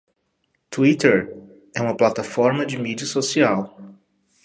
Twitter 0.71 1.31
é 1.75 1.79
uma 1.79 1.95
plataforma 1.95 2.65
de 2.65 2.75
mídia 2.75 3.05
social. 3.05 3.77